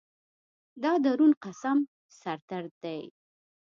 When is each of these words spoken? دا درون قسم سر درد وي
دا 0.83 0.91
درون 1.05 1.31
قسم 1.43 1.77
سر 2.19 2.37
درد 2.49 2.73
وي 2.81 3.01